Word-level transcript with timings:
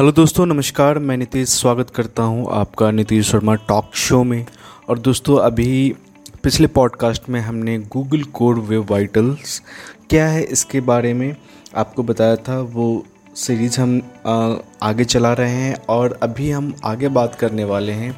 Hello 0.00 0.12
दोस्तों, 0.12 0.46
नमस्कार। 0.46 0.98
मैं 0.98 1.16
नीतीश 1.16 1.48
स्वागत 1.48 1.90
करता 1.90 2.22
हूँ 2.22 2.46
आपका 2.50 2.90
नीतीश 2.90 3.30
शर्मा 3.30 3.54
टॉक 3.54 3.90
शो 3.94 4.24
में। 4.24 4.46
और 4.88 4.98
दोस्तों, 4.98 5.36
अभी 5.38 5.94
पिछले 6.42 6.66
पॉडकास्ट 6.66 7.28
में 7.28 7.40
हमने 7.40 7.78
गूगल 7.78 8.22
कोर 8.22 8.58
वेब 8.58 8.86
वाइटल्स 8.90 9.62
क्या 10.10 10.28
है 10.28 10.42
इसके 10.42 10.80
बारे 10.80 11.12
में 11.14 11.36
आपको 11.76 12.02
बताया 12.02 12.36
था। 12.36 12.60
वो 12.60 13.04
सीरीज़ 13.36 13.80
हम 13.80 14.00
आगे 14.82 15.04
चला 15.04 15.32
रहे 15.32 15.54
हैं 15.54 15.74
और 15.88 16.18
अभी 16.22 16.50
हम 16.50 16.74
आगे 16.84 17.08
बात 17.08 17.34
करने 17.34 17.64
वाले 17.64 17.92
हैं 17.92 18.16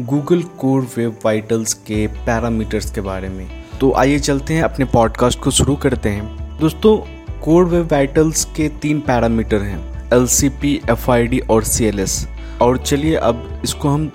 गूगल 0.00 0.42
कोर 0.42 0.86
वेब 0.96 1.18
वाइटल्स 1.24 1.74
के 1.74 2.06
पैरामीटर्स 2.06 2.90
के 2.90 3.00
बारे 3.00 3.28
में। 3.28 3.46
तो 3.80 3.92
आइए 3.92 4.18
चलते 4.18 4.54
हैं, 4.54 4.62
अपने 4.62 4.84
पॉडकास्ट 4.84 5.40
को 5.40 5.50
शुरू 5.50 5.76
करते 5.76 6.08
हैं। 6.08 6.58
दोस्तों 6.60 6.96
कोर 7.40 7.64
वेब 7.64 7.92
वाइटल्स 7.92 8.44
के 8.44 8.68
तीन 8.68 9.00
पैरामीटर 9.00 9.62
हैं। 9.62 9.93
L 10.14 10.26
C 10.26 10.48
P 10.62 10.80
F 10.90 11.10
I 11.10 11.26
D 11.26 11.38
और 11.40 11.64
सी 11.64 11.84
एल 11.84 12.00
एस 12.00 12.26
और 12.62 12.78
चलिए 12.78 13.14
अब 13.16 13.60
इसको 13.64 13.88
हम 13.88 14.10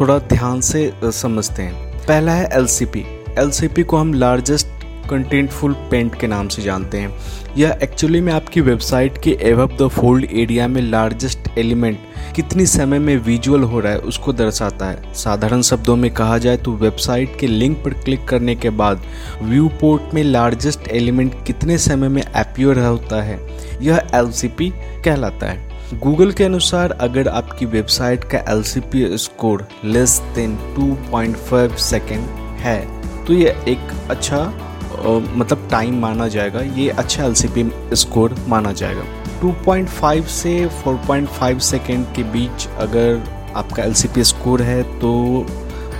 थोड़ा 0.00 0.18
ध्यान 0.18 0.60
से 0.60 0.90
समझते 1.04 1.62
हैं। 1.62 1.74
पहला 1.98 2.32
है 2.32 2.48
L 2.52 2.66
C 2.66 2.84
P 2.86 3.04
L 3.38 3.50
C 3.50 3.68
P 3.68 3.82
को 3.82 3.96
हम 3.96 4.12
लार्जेस्ट 4.14 4.66
कंटेंटफुल 5.10 5.72
पेंट 5.90 6.18
के 6.20 6.26
नाम 6.26 6.48
से 6.48 6.62
जानते 6.62 6.98
हैं। 6.98 7.10
यह 7.56 7.78
एक्चुअली 7.82 8.20
में 8.20 8.32
आपकी 8.32 8.60
वेबसाइट 8.60 9.18
के 9.22 9.36
एवब 9.42 9.76
द 9.80 9.88
फोल्ड 9.88 10.24
एरिया 10.32 10.66
में 10.68 10.80
लार्जेस्ट 10.82 11.48
एलिमेंट, 11.58 11.98
कितनी 12.36 12.66
समय 12.66 12.98
में 12.98 13.16
विजुअल 13.16 13.62
हो 13.62 13.80
रहा 13.80 13.92
है, 13.92 13.98
उसको 13.98 14.32
दर्शाता 14.32 14.86
है। 14.86 15.14
साधारण 15.14 15.62
शब्दों 15.62 15.96
में 15.96 16.10
कहा 16.14 16.38
जाए 16.38 16.56
तो 16.56 16.72
वेबसाइट 16.72 17.38
के 17.40 17.46
लिंक 17.46 17.76
पर 17.84 17.94
क्लिक 17.94 18.26
करने 18.28 18.54
के 18.54 18.70
बाद 18.72 19.02
व्यू 19.42 19.68
पोर्ट 19.80 20.14
में 20.14 20.22
लार्जेस्ट 20.24 20.88
एलिमेंट 20.88 21.44
कितने 21.46 21.78
समय 21.78 22.08
में 22.08 22.22
अपियर 22.22 22.78
होता 22.78 23.22
है? 23.22 23.38
यह 23.82 24.06
एलसीपी 24.14 24.68
कहलाता 25.04 25.46
है। 25.46 25.98
गूगल 26.00 26.32
के 26.32 26.44
अनुसार, 26.44 26.92
अगर 26.92 27.28
आपकी 27.28 27.66
वेबसाइट 27.66 28.24
का 28.24 28.38
LCP 28.52 29.06
score 29.18 29.66
less 29.84 30.18
than 30.34 30.56
2.5 30.76 31.76
second 31.80 32.26
है 32.60 32.80
तो 33.26 33.32
यह 33.32 33.64
एक 33.68 33.92
अच्छा 34.10 34.40
मतलब 34.98 35.68
टाइम 35.70 35.98
माना 36.00 36.28
जाएगा। 36.28 36.60
ये 36.60 36.88
अच्छा 36.90 37.24
एलसीपी 37.24 37.70
स्कोर 37.94 38.34
माना 38.48 38.72
जाएगा। 38.72 39.02
2.5 39.40 40.26
से 40.32 40.54
4.5 40.78 41.60
सेकेंड 41.62 42.06
के 42.16 42.22
बीच 42.32 42.66
अगर 42.78 43.22
आपका 43.56 43.82
एलसीपी 43.82 44.24
स्कोर 44.24 44.62
है 44.62 44.82
तो 45.00 45.12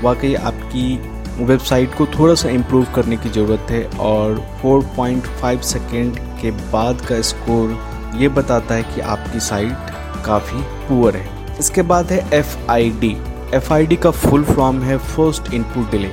वाकई 0.03 0.35
आपकी 0.35 0.97
वेबसाइट 1.45 1.95
को 1.95 2.07
थोड़ा 2.19 2.35
सा 2.35 2.49
इम्प्रूव 2.49 2.87
करने 2.95 3.17
की 3.17 3.29
ज़रूरत 3.31 3.71
है 3.71 3.85
और 4.01 4.39
4.5 4.63 5.63
सेकेंड 5.65 6.19
के 6.47 6.71
बाद 6.73 7.01
का 7.01 7.21
स्कोर 7.21 7.79
ये 8.17 8.29
बताता 8.29 8.75
है 8.75 8.83
कि 8.83 9.01
आपकी 9.01 9.41
साइट 9.41 9.91
काफ़ी 10.27 10.63
पुअर 10.89 11.17
है। 11.17 11.59
इसके 11.59 11.83
बाद 11.83 12.13
है 12.13 12.19
F 12.35 12.57
I 12.71 12.91
D 12.91 13.17
F 13.55 13.73
I 13.73 13.87
D 13.87 13.97
का 13.97 14.11
फुल 14.11 14.45
फॉर्म 14.45 14.81
है 14.83 14.97
फ़र्स्ट 14.99 15.53
इनपुट 15.55 15.91
डिले 15.91 16.11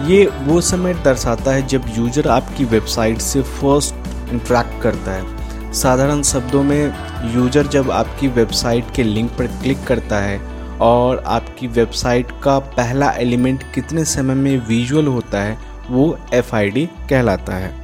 ये 0.00 0.26
वो 0.26 0.60
समय 0.60 0.94
दर्शाता 0.94 1.52
है 1.52 1.66
जब 1.66 1.84
यूज़र 1.88 2.28
आपकी 2.28 2.64
वेबसाइट 2.64 3.18
से 3.18 3.42
फ़र्स्ट 3.42 4.32
इंट्रैक्ट 4.32 4.80
करता 4.82 5.12
है। 5.12 5.72
साधारण 5.72 6.22
शब्दों 6.22 6.62
में 6.62 6.94
यूज़र 7.34 7.66
जब 7.66 7.90
आपकी 7.90 8.28
वेबसाइट 8.28 8.84
के 8.96 9.02
लिंक 9.02 9.30
पर 9.30 9.46
क्लिक 9.46 9.84
करता 9.84 10.20
है 10.20 10.38
और 10.80 11.22
आपकी 11.26 11.66
वेबसाइट 11.66 12.30
का 12.42 12.58
पहला 12.58 13.10
एलिमेंट 13.10 13.62
कितने 13.74 14.04
समय 14.04 14.34
में 14.34 14.66
विजुअल 14.68 15.06
होता 15.06 15.42
है, 15.42 15.58
वो 15.90 16.18
एफआईडी 16.34 16.86
कहलाता 17.10 17.56
है। 17.56 17.79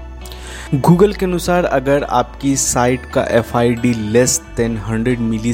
गूगल 0.75 1.13
के 1.13 1.25
अनुसार 1.27 1.65
अगर 1.65 2.05
आपकी 2.05 2.55
साइट 2.57 3.05
का 3.07 3.23
एफआईडी 3.31 3.93
लेस 4.13 4.41
देन 4.57 4.77
100 4.79 5.19
मिली 5.19 5.53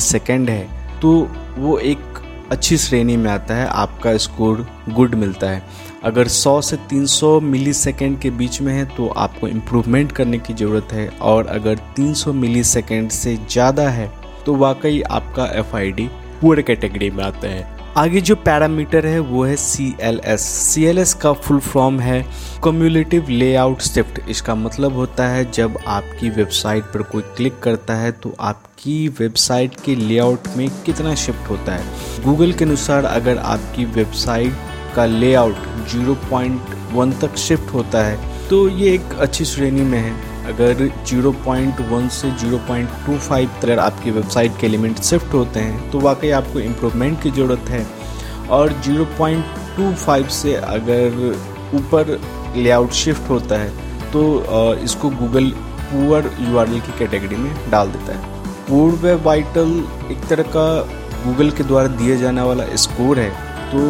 है 0.48 1.00
तो 1.00 1.10
वो 1.56 1.77
एक 1.78 2.20
अच्छी 2.50 2.76
श्रेणी 2.76 3.16
में 3.16 3.31
आता 3.31 3.54
है, 3.54 3.66
आपका 3.66 4.16
स्कोर 4.16 4.66
गुड 4.88 5.14
मिलता 5.14 5.50
है। 5.50 5.62
अगर 6.04 6.28
100 6.28 6.60
से 6.62 6.76
300 6.91 7.41
मिली 7.42 7.72
के 8.16 8.31
बीच 8.31 8.60
में 8.60 8.72
है 8.75 8.84
तो 8.97 9.09
आपको 9.09 9.48
इम्प्रूवमेंट 9.48 10.12
करने 10.12 10.38
की 10.38 10.54
ज़रूरत 10.54 10.92
है, 10.92 11.09
और 11.10 11.47
अगर 11.47 11.78
300 11.97 12.32
मिली 12.32 12.64
से 12.64 13.37
ज़्यादा 13.37 13.88
है 13.91 14.10
तो 14.47 14.54
वाकई 14.56 15.00
आपका 15.03 15.47
एफ़ 15.58 15.76
आई 15.76 15.92
डी 15.92 16.08
पूरे 16.41 16.62
कैटेगरी 16.62 17.10
में 17.10 17.25
आता 17.25 17.48
है। 17.48 17.72
आगे 17.97 18.20
जो 18.20 18.34
पैरामीटर 18.36 19.06
है 19.06 19.19
वो 19.20 19.44
है 19.44 19.56
C 19.56 19.94
L 20.00 20.20
S 20.25 20.41
C 20.41 20.84
L 20.84 20.98
S 20.98 21.12
का 21.14 21.32
फुल 21.32 21.58
फॉर्म 21.60 21.98
है 22.00 22.25
कम्युलेटिव 22.64 23.28
लेआउट 23.28 23.80
शिफ्ट 23.80 24.20
इसका 24.28 24.54
मतलब 24.54 24.94
होता 24.97 25.26
है 25.28 25.50
जब 25.50 25.76
आपकी 25.86 26.31
वेबसाइट 26.31 26.84
पर 26.84 27.02
कोई 27.02 27.22
क्लिक 27.36 27.58
करता 27.58 27.94
है 27.94 28.12
तो 28.12 28.34
आपकी 28.41 29.08
वेबसाइट 29.08 29.75
के 29.84 29.94
लेआउट 29.94 30.48
में 30.56 30.69
कितना 30.86 31.14
शिफ्ट 31.14 31.50
होता 31.50 31.75
है। 31.75 32.25
गूगल 32.25 32.52
के 32.52 32.64
अनुसार 32.64 33.04
अगर 33.04 33.38
आपकी 33.38 33.84
वेबसाइट 33.84 34.54
का 34.97 35.06
लेआउट 35.06 35.56
0.1 35.91 37.20
तक 37.22 37.36
शिफ्ट 37.38 37.72
होता 37.75 38.04
है 38.04 38.48
तो 38.48 38.69
ये 38.69 38.94
एक 38.94 39.14
अच्छी 39.20 39.44
श्रेणी 39.44 39.82
में 39.82 39.98
है। 39.98 40.31
अगर 40.47 40.80
0.1 41.06 42.08
से 42.10 42.30
0.25 42.38 43.60
तक 43.62 43.78
आपकी 43.80 44.10
वेबसाइट 44.10 44.53
के 44.60 44.66
एलिमेंट 44.66 45.00
शिफ्ट 45.00 45.34
होते 45.34 45.60
हैं 45.60 45.91
तो 45.91 46.00
वाकई 46.00 46.30
आपको 46.38 46.60
इम्प्रूवमेंट 46.60 47.22
की 47.22 47.30
ज़रूरत 47.30 47.69
है। 47.69 47.86
और 48.50 48.72
0.25 48.82 50.31
से 50.32 50.54
अगर 50.54 51.34
ऊपर 51.75 52.19
लेआउट 52.56 52.91
शिफ्ट 52.94 53.31
होता 53.31 53.58
है 53.58 53.70
तो 54.12 54.22
इसको 54.84 55.10
गूगल 55.10 55.50
पुअर 55.92 56.31
यू 56.41 56.81
की 56.81 56.98
कैटेगरी 56.98 57.36
में 57.36 57.70
डाल 57.70 57.88
देता 57.88 58.16
है। 58.16 58.31
पूर्व 58.69 58.97
वेब 58.97 59.22
वाइटल 59.26 59.84
एक 60.10 60.26
तरह 60.28 60.50
का 60.56 60.66
गूगल 61.25 61.50
के 61.50 61.64
द्वारा 61.64 61.88
दिया 61.97 62.16
जाने 62.16 62.42
वाला 62.42 62.64
स्कोर 62.76 63.19
है। 63.19 63.31
तो 63.70 63.81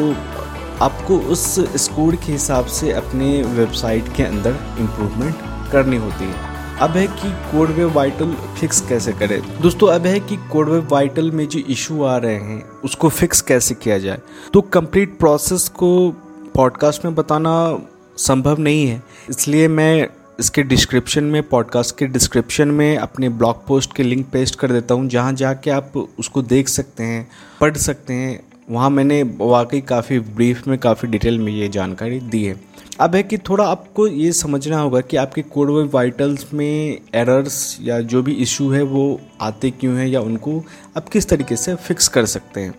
आपको 0.85 1.19
उस 1.33 1.45
स्कोर 1.83 2.17
के 2.17 2.33
हिसाब 2.33 2.67
से 2.77 2.93
अपने 2.93 3.43
वेबसाइट 3.55 4.05
के 4.17 4.23
अंदर 4.23 4.57
इम्प्रूवमेंट 4.81 5.37
करनी 5.73 5.97
होती 5.97 6.25
है। 6.25 6.51
अब 6.81 6.91
है 6.91 7.07
कि 7.07 7.31
कोडवे 7.53 7.85
वाइटल 7.85 8.35
फिक्स 8.61 8.81
कैसे 8.81 9.13
करें? 9.13 9.43
दोस्तों, 9.63 9.89
अब 9.89 10.07
है 10.07 10.21
कि 10.21 10.37
कोडवे 10.37 10.79
वाइटल 10.79 11.31
में 11.31 11.49
जो 11.49 11.59
इशू 11.59 12.03
आ 12.03 12.17
रहे 12.17 12.35
हैं, 12.35 12.63
उसको 12.85 13.09
फिक्स 13.09 13.41
कैसे 13.41 13.75
किया 13.75 13.99
जाए? 13.99 14.19
तो 14.55 14.61
कंप्लीट 14.61 15.19
प्रोसेस 15.19 15.69
को 15.69 16.11
पॉडकास्ट 16.55 17.05
में 17.05 17.15
बताना 17.15 17.79
संभव 18.17 18.59
नहीं 18.59 18.87
है। 18.87 19.03
इसलिए 19.31 19.69
मैं 19.69 20.09
इसके 20.41 20.63
डिस्क्रिप्शन 20.63 21.25
में, 21.25 21.43
पॉडकास्ट 21.43 21.97
के 21.99 22.07
डिस्क्रिप्शन 22.07 22.69
में 22.69 22.97
अपने 22.97 23.29
ब्लॉग 23.29 23.67
पोस्ट 23.67 23.97
के 23.97 24.03
लिंक 24.03 24.27
पेस्ट 24.33 24.55
कर 24.55 24.73
देता 24.73 24.95
हूँ, 24.95 25.09
जहाँ 25.09 25.33
जाके 25.33 25.71
आप 25.71 25.93
उसको 26.19 26.43
देख 26.43 26.69
सकते 26.69 27.03
हैं, 27.03 27.29
पढ़ 27.61 27.77
सकते 27.77 28.15
हैं। 28.15 28.41
वहाँ 28.71 28.91
मैंने 28.91 29.23
वाकई 29.37 29.81
काफ़ी 29.81 30.19
ब्रीफ 30.21 30.67
में 30.69 30.79
काफ़ी 30.79 31.09
डिटेल 31.09 31.39
में 31.39 31.53
ये 31.53 31.69
जानकारी 31.69 32.21
दी 32.21 32.45
है। 32.45 32.72
अब 33.01 33.15
है 33.15 33.23
कि 33.23 33.39
थोड़ा 33.39 33.65
आपको 33.65 34.07
ये 34.07 34.33
समझना 34.33 34.79
होगा 34.81 35.01
कि 35.01 35.17
आपके 35.17 35.43
कोड 35.43 35.71
वे 35.71 35.83
वाइटल्स 35.85 36.53
में 36.55 36.99
एरर्स 37.15 37.79
या 37.81 38.01
जो 38.01 38.23
भी 38.23 38.33
इशू 38.33 38.71
है, 38.71 38.83
वो 38.83 39.21
आते 39.41 39.71
क्यों 39.71 39.97
हैं 39.97 40.07
या 40.07 40.21
उनको 40.21 40.63
आप 40.97 41.09
किस 41.09 41.29
तरीके 41.29 41.57
से 41.57 41.75
फिक्स 41.75 42.09
कर 42.09 42.27
सकते 42.27 42.61
हैं? 42.61 42.75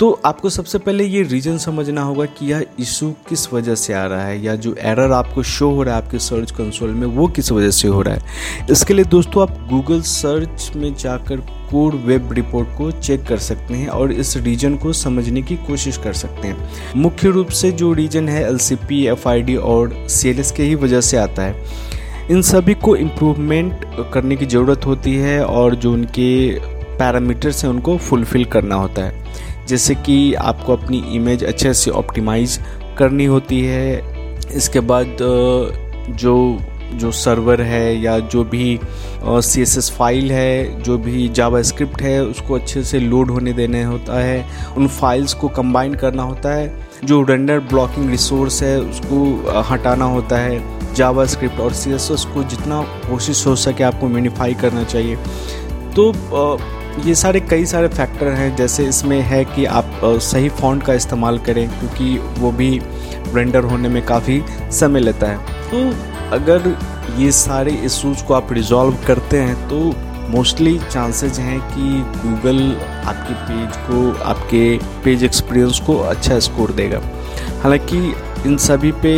तो 0.00 0.10
आपको 0.24 0.50
सबसे 0.50 0.78
पहले 0.78 1.04
ये 1.04 1.22
रीज़न 1.22 1.58
समझना 1.58 2.02
होगा 2.02 2.24
कि 2.28 2.46
यह 2.46 2.64
इशू 2.80 3.10
किस 3.28 3.52
वजह 3.52 3.74
से 3.74 3.92
आ 3.94 4.04
रहा 4.06 4.24
है, 4.26 4.42
या 4.44 4.54
जो 4.56 4.74
एरर 4.74 5.12
आपको 5.12 5.42
शो 5.42 5.70
हो 5.70 5.82
रहा 5.82 5.96
है 5.96 6.02
आपके 6.02 6.18
सर्च 6.18 6.50
कंसोल 6.50 6.90
में, 6.90 7.06
वो 7.06 7.26
किस 7.28 7.50
वजह 7.52 7.70
से 7.70 7.88
हो 7.88 8.02
रहा 8.02 8.14
है। 8.14 8.66
इसके 8.70 8.94
लिए 8.94 9.04
दोस्तों 9.04 9.42
आप 9.42 9.56
गूगल 9.70 10.00
सर्च 10.02 10.70
में 10.76 10.94
जाकर 10.94 11.40
कोड 11.70 11.94
वेब 12.06 12.32
रिपोर्ट 12.32 12.68
को 12.78 12.90
चेक 12.92 13.24
कर 13.26 13.38
सकते 13.38 13.74
हैं 13.74 13.88
और 13.88 14.12
इस 14.12 14.36
रीजन 14.36 14.76
को 14.76 14.92
समझने 14.92 15.42
की 15.42 15.56
कोशिश 15.66 15.96
कर 15.96 16.12
सकते 16.12 16.48
हैं। 16.48 16.68
मुख्य 16.96 17.28
रूप 17.28 17.48
से 17.52 17.72
जो 17.72 17.92
रीजन 17.92 18.28
है 18.28 18.46
L 18.48 18.58
C 18.58 18.76
P 18.78 19.04
F 19.06 19.28
I 19.28 19.42
D 19.42 19.56
और 19.56 19.96
सी 20.10 20.30
एस 20.30 20.52
के 20.52 20.62
ही 20.62 20.74
वजह 20.74 21.00
से 21.00 21.16
आता 21.16 21.42
है। 21.42 21.64
इन 22.30 22.42
सभी 22.42 22.74
को 22.74 22.96
इम्प्रूवमेंट 22.96 23.84
करने 24.14 24.36
की 24.36 24.46
ज़रूरत 24.46 24.86
होती 24.86 25.14
है 25.16 25.44
और 25.44 25.74
जो 25.74 25.92
उनके 25.92 26.58
पैरामीटर्स 26.98 27.64
हैं, 27.64 27.70
उनको 27.70 27.96
फुलफ़िल 27.98 28.44
करना 28.44 28.74
होता 28.74 29.04
है। 29.04 29.22
जैसे 29.68 29.94
कि 29.94 30.34
आपको 30.34 30.76
अपनी 30.76 30.98
इमेज 31.14 31.44
अच्छे 31.44 31.74
से 31.74 31.90
ऑप्टिमाइज 31.90 32.58
करनी 32.98 33.24
होती 33.24 33.60
है। 33.60 34.02
इसके 34.56 34.80
बाद 34.80 35.16
जो 36.10 36.58
जो 36.94 37.10
सर्वर 37.10 37.60
है 37.62 38.00
या 38.00 38.18
जो 38.18 38.42
भी 38.44 38.78
सी 39.26 39.62
एस 39.62 39.76
एस 39.78 39.90
फ़ाइल 39.90 40.32
है, 40.32 40.82
जो 40.82 40.98
भी 40.98 41.28
जावा 41.28 41.62
स्क्रिप्ट 41.62 42.02
है, 42.02 42.24
उसको 42.24 42.54
अच्छे 42.54 42.82
से 42.84 42.98
लोड 43.00 43.30
होने 43.30 43.52
देने 43.52 43.82
होता 43.82 44.18
है। 44.20 44.44
उन 44.76 44.88
फाइल्स 44.88 45.34
को 45.34 45.48
कंबाइन 45.48 45.94
करना 45.94 46.22
होता 46.22 46.54
है। 46.54 46.86
जो 47.04 47.22
रेंडर 47.22 47.60
ब्लॉकिंग 47.60 48.10
रिसोर्स 48.10 48.62
है, 48.62 48.80
उसको 48.80 49.52
हटाना 49.70 50.04
होता 50.04 50.38
है। 50.38 50.94
जावा 50.94 51.24
स्क्रिप्ट 51.24 51.60
और 51.60 51.72
सी 51.72 51.92
एस 51.92 52.08
एस 52.12 52.24
को 52.24 52.42
जितना 52.44 52.82
कोशिश 53.10 53.46
हो 53.46 53.56
सके 53.56 53.84
आपको 53.84 54.08
मिनीफाई 54.08 54.54
करना 54.54 54.84
चाहिए। 54.84 55.16
तो 55.96 56.12
ये 56.98 57.14
सारे 57.14 57.40
कई 57.40 57.64
सारे 57.66 57.88
फैक्टर 57.88 58.26
हैं, 58.26 58.54
जैसे 58.56 58.84
इसमें 58.86 59.20
है 59.20 59.44
कि 59.44 59.64
आप 59.64 60.00
सही 60.04 60.48
फॉन्ट 60.48 60.82
का 60.82 60.94
इस्तेमाल 60.94 61.38
करें, 61.38 61.68
क्योंकि 61.70 62.18
वो 62.38 62.50
भी 62.52 62.78
रेंडर 63.34 63.64
होने 63.64 63.88
में 63.88 64.04
काफ़ी 64.06 64.42
समय 64.72 65.00
लेता 65.00 65.26
है। 65.26 65.70
तो 65.70 66.34
अगर 66.36 66.76
ये 67.18 67.30
सारे 67.32 67.70
इशूज़ 67.84 68.24
को 68.24 68.34
आप 68.34 68.52
रिजॉल्व 68.52 68.96
करते 69.06 69.38
हैं 69.38 69.68
तो 69.68 69.78
मोस्टली 70.30 70.78
चांसेज 70.90 71.38
हैं 71.38 71.60
कि 71.60 72.00
गूगल 72.20 72.60
आपके 73.06 73.34
पेज 73.34 73.76
को, 73.76 74.22
आपके 74.24 74.78
पेज 75.04 75.24
एक्सपीरियंस 75.24 75.80
को 75.80 75.98
अच्छा 75.98 76.38
स्कोर 76.38 76.72
देगा। 76.72 77.00
हालाँकि 77.62 78.14
इन 78.46 78.56
सभी 78.56 78.92
पे 78.92 79.14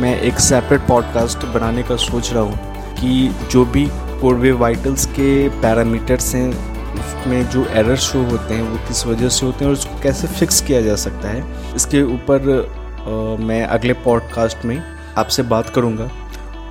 मैं 0.00 0.18
एक 0.20 0.38
सेपरेट 0.40 0.86
पॉडकास्ट 0.88 1.44
बनाने 1.46 1.82
का 1.82 1.96
सोच 1.96 2.32
रहा 2.32 2.42
हूँ 2.42 2.94
कि 2.94 3.34
जो 3.50 3.64
भी 3.64 3.86
कोरवे 4.20 4.52
वाइटल्स 4.52 5.06
के 5.06 5.48
पैरामीटर्स 5.48 6.34
हैं 6.34 6.69
उसमें 7.00 7.48
जो 7.50 7.64
एरर 7.66 7.96
शो 7.98 8.22
होते 8.22 8.54
हैं, 8.54 8.62
वो 8.62 8.76
किस 8.88 9.04
वजह 9.06 9.28
से 9.28 9.46
होते 9.46 9.64
हैं 9.64 9.70
और 9.70 9.78
उसको 9.78 10.00
कैसे 10.02 10.26
फिक्स 10.28 10.60
किया 10.60 10.80
जा 10.80 10.94
सकता 10.96 11.28
है, 11.28 11.74
इसके 11.76 12.02
ऊपर 12.04 13.36
मैं 13.40 13.62
अगले 13.64 13.92
पॉडकास्ट 14.04 14.64
में 14.64 14.82
आपसे 15.18 15.42
बात 15.44 15.70
करूँगा। 15.70 16.06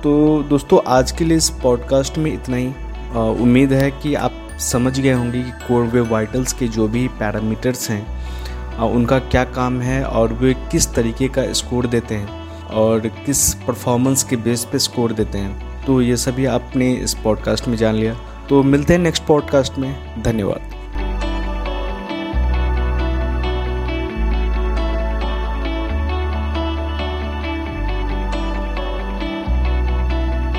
तो 0.02 0.42
दोस्तों, 0.42 0.78
आज 0.88 1.12
के 1.12 1.24
लिए 1.24 1.36
इस 1.36 1.50
पॉडकास्ट 1.62 2.18
में 2.18 2.32
इतना 2.32 2.56
ही। 2.56 2.68
उम्मीद 3.42 3.72
है 3.72 3.90
कि 3.92 4.14
आप 4.14 4.32
समझ 4.60 4.98
गए 5.00 5.12
होंगे 5.12 5.42
कि 5.42 5.50
कोरवे 5.66 6.00
वाइटल्स 6.00 6.52
के 6.52 6.68
जो 6.68 6.86
भी 6.88 7.06
पैरामीटर्स 7.18 7.90
हैं 7.90 8.80
उनका 8.80 9.18
क्या 9.20 9.44
काम 9.46 9.80
है 9.80 10.02
और 10.04 10.32
वे 10.32 10.54
किस 10.72 10.92
तरीके 10.94 11.28
का 11.28 11.52
स्कोर 11.52 11.86
देते 11.86 12.14
हैं 12.14 12.68
और 12.74 13.06
किस 13.26 13.52
परफॉर्मेंस 13.66 14.22
के 14.22 14.36
बेस 14.36 14.64
पे 14.64 14.78
स्कोर 14.78 15.12
देते 15.12 15.38
हैं। 15.38 15.84
तो 15.84 16.00
ये 16.02 16.16
सभी 16.16 16.44
आपने 16.46 16.92
इस 16.94 17.14
पॉडकास्ट 17.14 17.68
में 17.68 17.76
जान 17.76 17.94
लिया। 17.94 18.14
तो 18.50 18.62
मिलते 18.62 18.92
हैं 18.92 19.00
नेक्स्ट 19.00 19.22
पॉडकास्ट 19.24 19.78
में। 19.78 20.22
धन्यवाद। 20.22 20.79